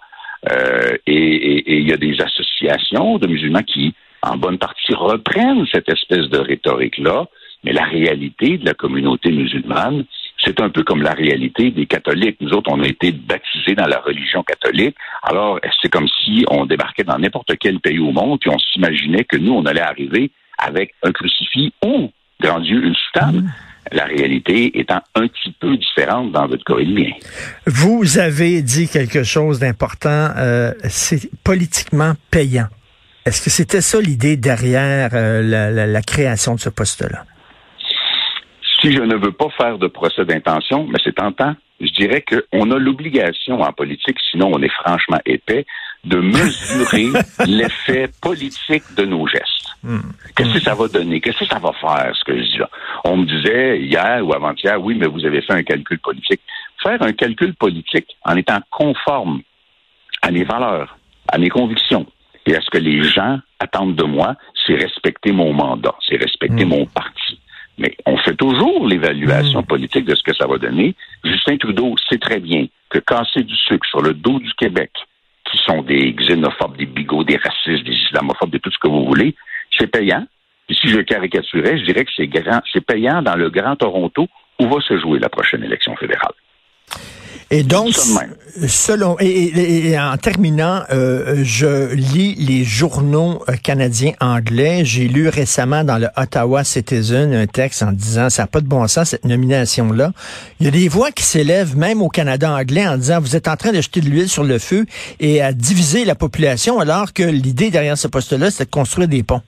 Euh, 0.51 0.97
et 1.07 1.79
il 1.79 1.87
y 1.87 1.93
a 1.93 1.97
des 1.97 2.19
associations 2.21 3.17
de 3.17 3.27
musulmans 3.27 3.63
qui, 3.63 3.93
en 4.21 4.35
bonne 4.35 4.57
partie, 4.57 4.93
reprennent 4.93 5.65
cette 5.71 5.89
espèce 5.89 6.29
de 6.29 6.39
rhétorique-là. 6.39 7.27
Mais 7.63 7.71
la 7.71 7.85
réalité 7.85 8.57
de 8.57 8.65
la 8.65 8.73
communauté 8.73 9.31
musulmane, 9.31 10.03
c'est 10.43 10.61
un 10.61 10.69
peu 10.69 10.83
comme 10.83 11.01
la 11.01 11.13
réalité 11.13 11.71
des 11.71 11.85
catholiques. 11.85 12.37
Nous 12.41 12.51
autres, 12.51 12.71
on 12.71 12.81
a 12.81 12.87
été 12.87 13.13
baptisés 13.13 13.75
dans 13.75 13.87
la 13.87 13.99
religion 13.99 14.43
catholique. 14.43 14.95
Alors, 15.23 15.59
c'est 15.81 15.89
comme 15.89 16.07
si 16.23 16.45
on 16.49 16.65
débarquait 16.65 17.03
dans 17.03 17.17
n'importe 17.17 17.57
quel 17.59 17.79
pays 17.79 17.99
au 17.99 18.11
monde, 18.11 18.39
puis 18.39 18.49
on 18.49 18.59
s'imaginait 18.59 19.23
que 19.23 19.37
nous, 19.37 19.53
on 19.53 19.65
allait 19.65 19.81
arriver 19.81 20.31
avec 20.57 20.93
un 21.03 21.11
crucifix 21.11 21.71
ou 21.85 22.11
grand 22.41 22.59
Dieu, 22.59 22.83
une 22.83 22.95
Kurdistan. 23.13 23.47
La 23.91 24.05
réalité 24.05 24.79
étant 24.79 25.01
un 25.15 25.27
petit 25.27 25.55
peu 25.59 25.75
différente 25.77 26.31
dans 26.31 26.47
votre 26.47 26.63
cas 26.63 26.77
et 26.77 26.85
le 26.85 26.93
mien. 26.93 27.11
Vous 27.65 28.19
avez 28.19 28.61
dit 28.61 28.87
quelque 28.87 29.23
chose 29.23 29.59
d'important, 29.59 30.29
euh, 30.37 30.71
c'est 30.87 31.29
politiquement 31.43 32.13
payant. 32.29 32.67
Est-ce 33.25 33.43
que 33.43 33.49
c'était 33.49 33.81
ça 33.81 33.99
l'idée 33.99 34.37
derrière 34.37 35.09
euh, 35.13 35.41
la, 35.41 35.71
la- 35.71 35.87
la 35.87 36.01
création 36.01 36.55
de 36.55 36.59
ce 36.59 36.69
poste-là? 36.69 37.25
Si 38.81 38.93
je 38.93 39.01
ne 39.01 39.15
veux 39.15 39.31
pas 39.33 39.49
faire 39.57 39.77
de 39.77 39.87
procès 39.87 40.23
d'intention, 40.25 40.87
mais 40.87 40.99
c'est 41.03 41.15
tentant, 41.15 41.53
je 41.81 41.91
dirais 41.93 42.23
qu'on 42.23 42.71
a 42.71 42.77
l'obligation 42.79 43.59
en 43.61 43.73
politique, 43.73 44.17
sinon 44.31 44.51
on 44.53 44.61
est 44.61 44.71
franchement 44.83 45.19
épais, 45.25 45.65
de 46.03 46.17
mesurer 46.17 47.07
l'effet 47.45 48.09
politique 48.21 48.83
de 48.95 49.05
nos 49.05 49.27
gestes. 49.27 49.59
Qu'est-ce 50.35 50.53
que 50.53 50.59
ça 50.59 50.75
va 50.75 50.87
donner? 50.87 51.21
Qu'est-ce 51.21 51.39
que 51.39 51.45
ça 51.45 51.59
va 51.59 51.71
faire, 51.73 52.11
ce 52.13 52.23
que 52.25 52.37
je 52.37 52.43
dis 52.43 52.57
là? 52.57 52.69
On 53.05 53.17
me 53.17 53.25
disait 53.25 53.79
hier 53.81 54.25
ou 54.25 54.33
avant-hier, 54.33 54.81
oui, 54.81 54.95
mais 54.99 55.07
vous 55.07 55.25
avez 55.25 55.41
fait 55.41 55.53
un 55.53 55.63
calcul 55.63 55.99
politique. 55.99 56.41
Faire 56.83 57.01
un 57.01 57.13
calcul 57.13 57.53
politique 57.55 58.17
en 58.25 58.35
étant 58.35 58.59
conforme 58.71 59.41
à 60.21 60.31
mes 60.31 60.43
valeurs, 60.43 60.97
à 61.27 61.37
mes 61.37 61.49
convictions 61.49 62.05
et 62.45 62.55
à 62.55 62.61
ce 62.61 62.69
que 62.69 62.77
les 62.77 63.03
gens 63.03 63.39
attendent 63.59 63.95
de 63.95 64.03
moi, 64.03 64.35
c'est 64.65 64.75
respecter 64.75 65.31
mon 65.31 65.53
mandat, 65.53 65.95
c'est 66.07 66.17
respecter 66.17 66.65
mon 66.65 66.85
parti. 66.85 67.39
Mais 67.77 67.95
on 68.05 68.17
fait 68.17 68.35
toujours 68.35 68.85
l'évaluation 68.85 69.63
politique 69.63 70.05
de 70.05 70.13
ce 70.13 70.23
que 70.23 70.35
ça 70.35 70.47
va 70.47 70.57
donner. 70.57 70.95
Justin 71.23 71.57
Trudeau 71.57 71.95
sait 72.09 72.17
très 72.17 72.39
bien 72.39 72.65
que 72.89 72.99
casser 72.99 73.43
du 73.43 73.55
sucre 73.55 73.87
sur 73.87 74.01
le 74.01 74.13
dos 74.13 74.39
du 74.39 74.51
Québec, 74.55 74.91
qui 75.51 75.57
sont 75.65 75.81
des 75.81 76.13
xénophobes, 76.13 76.77
des 76.77 76.85
bigots, 76.85 77.23
des 77.23 77.37
racistes, 77.37 77.85
des 77.85 77.93
islamophobes, 77.93 78.51
de 78.51 78.57
tout 78.57 78.71
ce 78.71 78.77
que 78.77 78.87
vous 78.87 79.05
voulez, 79.05 79.35
c'est 79.77 79.87
payant. 79.87 80.25
Puis 80.67 80.77
si 80.81 80.87
je 80.89 80.99
caricaturais, 80.99 81.77
je 81.79 81.85
dirais 81.85 82.05
que 82.05 82.11
c'est 82.15 82.29
c'est 82.71 82.85
payant 82.85 83.21
dans 83.21 83.35
le 83.35 83.49
Grand 83.49 83.75
Toronto 83.75 84.27
où 84.59 84.67
va 84.67 84.81
se 84.81 84.97
jouer 84.99 85.19
la 85.19 85.29
prochaine 85.29 85.63
élection 85.63 85.95
fédérale. 85.95 86.33
Et 87.51 87.63
donc, 87.63 87.95
selon 88.67 89.15
et, 89.19 89.25
et- 89.27 89.89
et 89.89 89.99
en 89.99 90.15
terminant, 90.17 90.83
euh, 90.91 91.41
je 91.43 91.93
lis 91.93 92.35
les 92.35 92.63
journaux 92.63 93.41
euh, 93.49 93.53
canadiens 93.55 94.11
anglais. 94.19 94.81
J'ai 94.85 95.07
lu 95.07 95.29
récemment 95.29 95.83
dans 95.83 95.97
le 95.97 96.07
Ottawa 96.15 96.63
Citizen 96.63 97.33
un 97.33 97.47
texte 97.47 97.81
en 97.81 97.91
disant 97.91 98.29
ça 98.29 98.43
n'a 98.43 98.47
pas 98.47 98.61
de 98.61 98.67
bon 98.67 98.87
sens 98.87 99.09
cette 99.09 99.25
nomination 99.25 99.91
là. 99.91 100.11
Il 100.59 100.65
y 100.65 100.67
a 100.67 100.71
des 100.71 100.87
voix 100.89 101.11
qui 101.11 101.23
s'élèvent 101.23 101.75
même 101.75 102.01
au 102.03 102.09
Canada 102.09 102.51
anglais 102.51 102.85
en 102.87 102.97
disant 102.97 103.19
vous 103.19 103.35
êtes 103.35 103.47
en 103.47 103.55
train 103.55 103.71
de 103.71 103.81
jeter 103.81 104.01
de 104.01 104.09
l'huile 104.09 104.29
sur 104.29 104.43
le 104.43 104.59
feu 104.59 104.85
et 105.19 105.41
à 105.41 105.51
diviser 105.51 106.05
la 106.05 106.15
population 106.15 106.79
alors 106.79 107.13
que 107.13 107.23
l'idée 107.23 107.71
derrière 107.71 107.97
ce 107.97 108.07
poste-là 108.07 108.51
c'est 108.51 108.65
de 108.65 108.69
construire 108.69 109.07
des 109.07 109.23
ponts. 109.23 109.41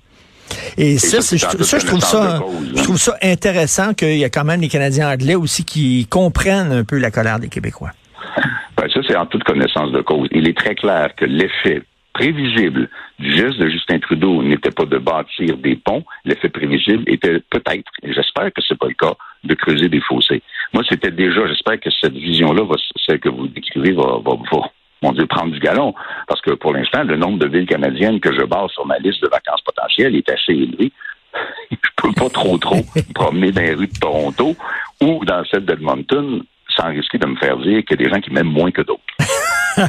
Et 0.78 0.98
ça, 0.98 1.18
je, 1.20 1.46
en 1.46 1.64
ça, 1.64 1.80
je 1.80 1.86
trouve 1.86 2.00
ça, 2.02 2.18
connaissance 2.18 2.34
de 2.34 2.40
cause, 2.40 2.78
je 2.78 2.84
trouve 2.84 2.98
ça 2.98 3.18
intéressant 3.22 3.94
qu'il 3.94 4.18
y 4.18 4.24
a 4.24 4.30
quand 4.30 4.44
même 4.44 4.62
les 4.62 4.70
Canadiens 4.70 5.12
anglais 5.12 5.36
aussi 5.36 5.66
qui 5.66 6.08
comprennent 6.08 6.72
un 6.72 6.84
peu 6.84 6.98
la 6.98 7.12
colère 7.12 7.40
des 7.40 7.50
Québécois. 7.50 7.92
Ben, 8.78 8.88
ça, 8.90 9.02
c'est 9.06 9.16
en 9.16 9.28
toute 9.28 9.44
connaissance 9.44 9.92
de 9.92 10.02
cause. 10.02 10.28
Il 10.32 10.48
est 10.48 10.58
très 10.58 10.74
clair 10.74 11.14
que 11.16 11.26
l'effet 11.26 11.84
prévisible 12.14 12.90
du 13.20 13.32
geste 13.36 13.58
de 13.58 13.70
Justin 13.70 14.00
Trudeau 14.00 14.42
n'était 14.44 14.72
pas 14.72 14.86
de 14.86 14.98
bâtir 14.98 15.58
des 15.58 15.76
ponts. 15.76 16.04
L'effet 16.26 16.50
prévisible 16.50 17.04
était 17.08 17.40
peut-être, 17.50 17.92
et 18.04 18.14
j'espère 18.14 18.52
que 18.54 18.62
c'est 18.68 18.78
pas 18.78 18.88
le 18.88 18.94
cas, 18.94 19.14
de 19.44 19.54
creuser 19.54 19.90
des 19.90 20.02
fossés. 20.02 20.42
Moi, 20.74 20.84
c'était 20.88 21.12
déjà, 21.12 21.48
j'espère 21.48 21.80
que 21.80 21.90
cette 22.02 22.14
vision-là, 22.14 22.64
celle 23.06 23.20
que 23.20 23.30
vous 23.30 23.48
décrivez, 23.48 23.92
va, 23.92 24.20
va, 24.24 24.34
va, 24.52 24.72
mon 25.02 25.12
Dieu, 25.14 25.26
prendre 25.26 25.52
du 25.52 25.60
galon. 25.60 25.94
Parce 26.28 26.42
que 26.42 26.52
pour 26.52 26.74
l'instant, 26.74 27.04
le 27.04 27.18
nombre 27.18 27.40
de 27.40 27.48
villes 27.48 27.68
canadiennes 27.68 28.20
que 28.20 28.34
je 28.34 28.44
base 28.44 28.70
sur 28.72 28.86
ma 28.86 28.98
liste 29.00 29.22
de 29.22 29.30
vacances 29.30 29.62
potentielles 29.62 30.16
est 30.16 30.30
assez 30.30 30.54
élevé. 30.54 30.92
je 31.72 31.78
peux 31.96 32.12
pas 32.14 32.30
trop, 32.30 32.58
trop 32.58 32.76
me 32.96 33.14
promener 33.14 33.52
dans 33.52 33.62
les 33.62 33.74
rues 33.74 33.88
de 33.88 34.00
Toronto 34.00 34.56
ou 35.02 35.26
dans 35.26 35.44
celle 35.46 35.66
d'Edmonton 35.66 36.44
sans 36.76 36.88
risquer 36.88 37.18
de 37.18 37.26
me 37.26 37.36
faire 37.36 37.58
dire 37.58 37.84
qu'il 37.84 38.00
y 38.00 38.04
a 38.04 38.08
des 38.08 38.10
gens 38.10 38.22
qui 38.22 38.32
m'aiment 38.32 38.52
moins 38.52 38.72
que 38.72 38.82
d'autres. 38.82 39.02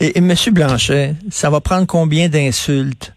Et, 0.00 0.18
et 0.18 0.18
M. 0.18 0.34
Blanchet, 0.52 1.14
ça 1.30 1.48
va 1.48 1.62
prendre 1.62 1.86
combien 1.86 2.28
d'insultes 2.28 3.14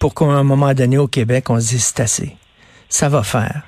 pour 0.00 0.12
qu'à 0.12 0.24
un 0.24 0.42
moment 0.42 0.74
donné 0.74 0.98
au 0.98 1.06
Québec, 1.06 1.50
on 1.50 1.60
se 1.60 1.68
dise 1.68 1.84
c'est 1.84 2.00
assez? 2.00 2.36
Ça 2.88 3.08
va 3.08 3.22
faire. 3.22 3.62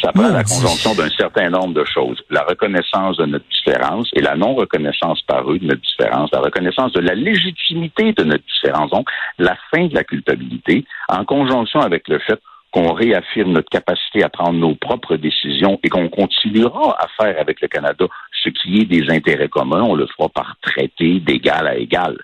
Ça 0.00 0.12
prend 0.12 0.28
la 0.28 0.44
conjonction 0.44 0.94
d'un 0.94 1.08
certain 1.10 1.50
nombre 1.50 1.74
de 1.74 1.84
choses. 1.84 2.22
La 2.30 2.42
reconnaissance 2.42 3.16
de 3.16 3.26
notre 3.26 3.46
différence 3.48 4.08
et 4.14 4.20
la 4.20 4.36
non-reconnaissance 4.36 5.22
par 5.22 5.50
eux 5.50 5.58
de 5.58 5.66
notre 5.66 5.80
différence, 5.80 6.30
la 6.32 6.40
reconnaissance 6.40 6.92
de 6.92 7.00
la 7.00 7.14
légitimité 7.14 8.12
de 8.12 8.24
notre 8.24 8.44
différence, 8.44 8.90
donc 8.90 9.08
la 9.38 9.56
fin 9.70 9.86
de 9.86 9.94
la 9.94 10.04
culpabilité, 10.04 10.84
en 11.08 11.24
conjonction 11.24 11.80
avec 11.80 12.08
le 12.08 12.18
fait 12.18 12.40
qu'on 12.72 12.92
réaffirme 12.92 13.52
notre 13.52 13.70
capacité 13.70 14.22
à 14.22 14.28
prendre 14.28 14.58
nos 14.58 14.74
propres 14.74 15.16
décisions 15.16 15.80
et 15.82 15.88
qu'on 15.88 16.08
continuera 16.08 16.96
à 17.00 17.06
faire 17.16 17.40
avec 17.40 17.60
le 17.62 17.68
Canada 17.68 18.06
ce 18.44 18.50
qui 18.50 18.80
est 18.80 18.84
des 18.84 19.10
intérêts 19.10 19.48
communs. 19.48 19.82
On 19.82 19.94
le 19.94 20.06
fera 20.06 20.28
par 20.28 20.56
traité 20.60 21.20
d'égal 21.20 21.66
à 21.66 21.76
égal. 21.76 22.18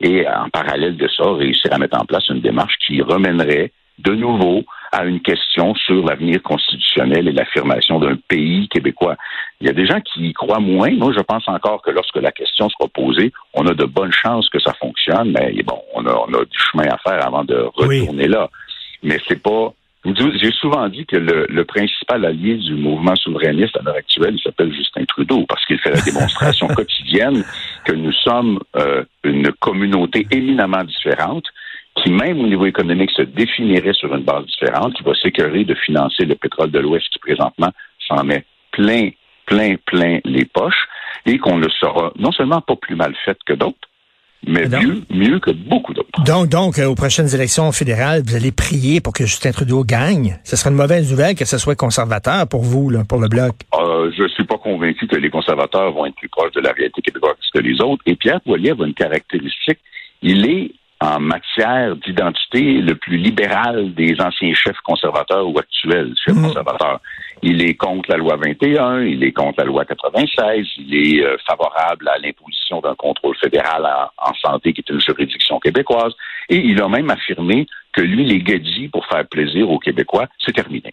Et 0.00 0.26
en 0.26 0.48
parallèle 0.48 0.96
de 0.96 1.08
ça, 1.08 1.30
réussir 1.32 1.72
à 1.72 1.78
mettre 1.78 2.00
en 2.00 2.04
place 2.04 2.28
une 2.28 2.40
démarche 2.40 2.74
qui 2.86 3.02
remènerait 3.02 3.72
de 3.98 4.14
nouveau 4.14 4.64
à 4.92 5.04
une 5.04 5.20
question 5.20 5.74
sur 5.74 6.04
l'avenir 6.06 6.42
constitutionnel 6.42 7.28
et 7.28 7.32
l'affirmation 7.32 7.98
d'un 7.98 8.16
pays 8.28 8.68
québécois. 8.68 9.16
Il 9.60 9.66
y 9.66 9.70
a 9.70 9.72
des 9.72 9.86
gens 9.86 10.00
qui 10.00 10.28
y 10.28 10.32
croient 10.32 10.60
moins. 10.60 10.90
Moi, 10.92 11.12
je 11.16 11.20
pense 11.22 11.46
encore 11.48 11.82
que 11.82 11.90
lorsque 11.90 12.16
la 12.16 12.32
question 12.32 12.68
sera 12.68 12.88
posée, 12.88 13.32
on 13.54 13.66
a 13.66 13.74
de 13.74 13.84
bonnes 13.84 14.12
chances 14.12 14.48
que 14.48 14.60
ça 14.60 14.72
fonctionne, 14.74 15.32
mais 15.32 15.62
bon, 15.64 15.80
on 15.94 16.06
a, 16.06 16.12
on 16.12 16.32
a 16.34 16.44
du 16.44 16.58
chemin 16.58 16.84
à 16.90 16.98
faire 16.98 17.26
avant 17.26 17.44
de 17.44 17.68
Oui. 17.78 18.00
retourner 18.00 18.28
là. 18.28 18.48
Mais 19.02 19.18
c'est 19.28 19.42
pas. 19.42 19.72
J'ai 20.04 20.52
souvent 20.52 20.88
dit 20.88 21.04
que 21.06 21.16
le, 21.16 21.46
le 21.48 21.64
principal 21.64 22.24
allié 22.24 22.54
du 22.54 22.74
mouvement 22.74 23.16
souverainiste 23.16 23.76
à 23.76 23.82
l'heure 23.82 23.96
actuelle, 23.96 24.36
il 24.36 24.40
s'appelle 24.40 24.72
Justin 24.72 25.04
Trudeau, 25.04 25.44
parce 25.48 25.64
qu'il 25.66 25.78
fait 25.80 25.90
la 25.90 26.00
démonstration 26.00 26.66
quotidienne 26.74 27.44
que 27.84 27.92
nous 27.92 28.12
sommes 28.12 28.60
euh, 28.76 29.02
une 29.24 29.50
communauté 29.60 30.26
éminemment 30.30 30.84
différente, 30.84 31.44
qui 32.08 32.14
même 32.14 32.40
au 32.40 32.46
niveau 32.46 32.64
économique 32.64 33.10
se 33.10 33.22
définirait 33.22 33.92
sur 33.92 34.14
une 34.14 34.24
base 34.24 34.46
différente, 34.46 34.94
qui 34.94 35.02
va 35.02 35.12
s'écœurer 35.14 35.64
de 35.64 35.74
financer 35.74 36.24
le 36.24 36.36
pétrole 36.36 36.70
de 36.70 36.78
l'Ouest 36.78 37.06
qui 37.12 37.18
présentement 37.18 37.70
s'en 38.06 38.24
met 38.24 38.44
plein, 38.72 39.10
plein, 39.44 39.74
plein 39.84 40.18
les 40.24 40.46
poches, 40.46 40.88
et 41.26 41.36
qu'on 41.38 41.58
le 41.58 41.68
sera 41.68 42.12
non 42.18 42.32
seulement 42.32 42.62
pas 42.62 42.76
plus 42.76 42.96
mal 42.96 43.14
fait 43.26 43.36
que 43.44 43.52
d'autres, 43.52 43.88
mais 44.46 44.66
mieux, 44.68 45.02
mieux 45.10 45.38
que 45.38 45.50
beaucoup 45.50 45.92
d'autres. 45.92 46.24
Donc, 46.24 46.48
donc, 46.48 46.78
euh, 46.78 46.86
aux 46.86 46.94
prochaines 46.94 47.34
élections 47.34 47.70
fédérales, 47.72 48.22
vous 48.24 48.36
allez 48.36 48.52
prier 48.52 49.02
pour 49.02 49.12
que 49.12 49.26
Justin 49.26 49.50
Trudeau 49.50 49.84
gagne. 49.84 50.38
Ce 50.44 50.56
serait 50.56 50.70
une 50.70 50.76
mauvaise 50.76 51.10
nouvelle 51.10 51.34
que 51.34 51.44
ce 51.44 51.58
soit 51.58 51.74
conservateur 51.74 52.48
pour 52.48 52.62
vous, 52.62 52.88
là, 52.88 53.02
pour 53.06 53.20
le 53.20 53.28
Bloc. 53.28 53.52
Euh, 53.74 54.10
je 54.16 54.26
suis 54.28 54.44
pas 54.44 54.56
convaincu 54.56 55.06
que 55.08 55.16
les 55.16 55.28
conservateurs 55.28 55.92
vont 55.92 56.06
être 56.06 56.14
plus 56.14 56.30
proches 56.30 56.52
de 56.52 56.60
la 56.60 56.72
réalité 56.72 57.02
québécoise 57.02 57.34
que 57.52 57.60
les 57.60 57.82
autres. 57.82 58.02
Et 58.06 58.16
Pierre 58.16 58.40
Poilievre 58.40 58.84
a 58.84 58.86
une 58.86 58.94
caractéristique. 58.94 59.80
Il 60.22 60.48
est, 60.48 60.72
en 61.00 61.20
matière 61.20 61.94
d'identité, 61.96 62.80
le 62.80 62.94
plus 62.96 63.16
libéral 63.18 63.94
des 63.94 64.16
anciens 64.20 64.54
chefs 64.54 64.80
conservateurs 64.84 65.48
ou 65.48 65.58
actuels 65.58 66.12
chefs 66.24 66.34
Mhm. 66.34 66.42
conservateurs. 66.48 67.00
Il 67.42 67.62
est 67.62 67.74
contre 67.74 68.10
la 68.10 68.16
loi 68.16 68.36
21, 68.36 69.02
il 69.02 69.22
est 69.22 69.32
contre 69.32 69.60
la 69.60 69.64
loi 69.64 69.84
96, 69.84 70.66
il 70.78 70.94
est 70.94 71.24
euh, 71.24 71.36
favorable 71.46 72.08
à 72.08 72.18
l'imposition 72.18 72.80
d'un 72.80 72.96
contrôle 72.96 73.36
fédéral 73.36 73.86
en, 73.86 74.30
en 74.30 74.34
santé 74.34 74.72
qui 74.72 74.80
est 74.80 74.92
une 74.92 75.00
juridiction 75.00 75.60
québécoise. 75.60 76.12
Et 76.48 76.56
il 76.56 76.82
a 76.82 76.88
même 76.88 77.10
affirmé 77.10 77.66
que 77.92 78.00
lui, 78.00 78.24
les 78.24 78.40
gadgets, 78.40 78.90
pour 78.90 79.06
faire 79.06 79.26
plaisir 79.28 79.70
aux 79.70 79.78
Québécois, 79.78 80.26
c'est 80.44 80.52
terminé. 80.52 80.92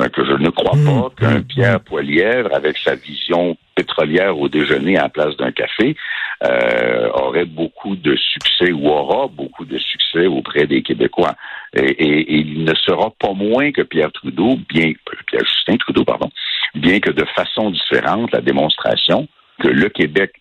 Euh, 0.00 0.08
que 0.08 0.24
je 0.24 0.32
ne 0.32 0.48
crois 0.48 0.76
Mmh, 0.76 0.84
pas 0.86 1.10
qu'un 1.16 1.38
mmh, 1.40 1.44
Pierre 1.44 1.80
Poilièvre, 1.80 2.48
avec 2.54 2.78
sa 2.78 2.94
vision 2.94 3.56
pétrolière 3.74 4.38
au 4.38 4.48
déjeuner 4.48 4.96
à 4.96 5.02
la 5.02 5.08
place 5.10 5.36
d'un 5.36 5.52
café, 5.52 5.96
euh, 6.44 7.10
aurait 7.12 7.44
beaucoup 7.44 7.94
de 7.96 8.16
succès 8.16 8.72
ou 8.72 8.88
aura 8.88 9.26
beaucoup 9.28 9.64
de 9.66 9.78
succès 9.78 10.26
auprès 10.26 10.66
des 10.66 10.82
Québécois. 10.82 11.34
Et, 11.76 11.80
et- 11.84 12.20
et 12.34 12.36
il 12.38 12.64
ne 12.64 12.74
sera 12.74 13.10
pas 13.18 13.32
moins 13.34 13.70
que 13.70 13.82
Pierre 13.82 14.12
Trudeau, 14.12 14.56
bien 14.68 14.88
euh, 14.90 15.16
Pierre 15.26 15.44
Justin 15.44 15.76
Trudeau, 15.76 16.04
pardon, 16.04 16.30
bien 16.74 16.98
que 17.00 17.10
de 17.10 17.24
façon 17.36 17.70
différente, 17.70 18.32
la 18.32 18.40
démonstration 18.40 19.28
que 19.60 19.68
le 19.68 19.88
Québec 19.90 20.32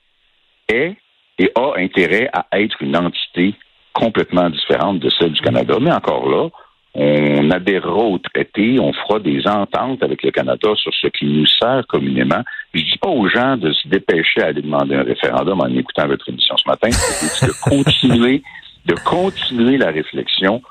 est 0.69 0.95
et 1.39 1.51
a 1.55 1.74
intérêt 1.77 2.29
à 2.33 2.45
être 2.53 2.81
une 2.81 2.95
entité 2.95 3.53
complètement 3.93 4.50
différente 4.50 5.00
de 5.00 5.10
celle 5.10 5.31
du 5.33 5.41
Canada. 5.41 5.75
Mais 5.81 5.91
encore 5.91 6.29
là, 6.29 6.50
on 6.93 7.50
adhérera 7.51 8.03
au 8.03 8.17
traité, 8.17 8.77
on 8.79 8.91
fera 8.91 9.19
des 9.19 9.48
ententes 9.48 10.03
avec 10.03 10.24
le 10.24 10.31
Canada 10.31 10.69
sur 10.75 10.93
ce 10.93 11.07
qui 11.07 11.25
nous 11.25 11.45
sert 11.45 11.86
communément. 11.88 12.41
Je 12.74 12.81
dis 12.81 12.98
pas 13.01 13.10
aux 13.10 13.29
gens 13.29 13.55
de 13.55 13.71
se 13.71 13.88
dépêcher 13.88 14.41
à 14.41 14.48
aller 14.48 14.62
demander 14.62 14.95
un 14.95 15.03
référendum 15.03 15.62
en 15.62 15.67
écoutant 15.67 16.07
votre 16.07 16.27
émission 16.27 16.55
ce 16.57 16.67
matin, 16.67 16.89
c'est 16.91 17.48
de 17.48 17.53
continuer, 17.63 18.43
de 18.86 18.95
continuer 19.05 19.77
la 19.77 19.91
réflexion 19.91 20.62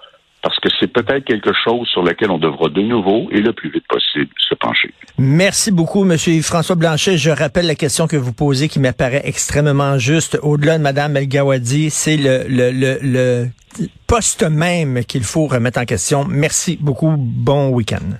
parce 0.43 0.59
que 0.61 0.69
c'est 0.79 0.87
peut-être 0.93 1.25
quelque 1.25 1.53
chose 1.65 1.87
sur 1.89 2.03
lequel 2.03 2.31
on 2.31 2.39
devra 2.39 2.69
de 2.69 2.81
nouveau 2.81 3.29
et 3.31 3.41
le 3.41 3.53
plus 3.53 3.71
vite 3.71 3.85
possible 3.89 4.31
se 4.39 4.55
pencher. 4.55 4.93
Merci 5.19 5.71
beaucoup, 5.71 6.05
Monsieur 6.05 6.33
Yves-François 6.33 6.77
Blanchet. 6.77 7.19
Je 7.19 7.31
rappelle 7.31 7.67
la 7.67 7.75
question 7.75 8.07
que 8.07 8.17
vous 8.17 8.33
posez 8.33 8.69
qui 8.69 8.79
m'apparaît 8.79 9.23
extrêmement 9.25 9.99
juste. 9.99 10.39
Au-delà 10.43 10.79
de 10.79 10.83
Madame 10.83 11.17
El 11.17 11.29
Gawadi, 11.29 11.91
c'est 11.91 12.17
le, 12.17 12.45
le, 12.49 12.71
le, 12.71 12.99
le 13.03 13.49
poste 14.07 14.43
même 14.43 15.05
qu'il 15.05 15.25
faut 15.25 15.47
remettre 15.47 15.79
en 15.79 15.85
question. 15.85 16.25
Merci 16.29 16.79
beaucoup. 16.81 17.15
Bon 17.19 17.69
week-end. 17.69 18.17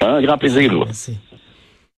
Un 0.00 0.22
grand 0.22 0.38
plaisir. 0.38 0.72
Merci. 0.72 1.18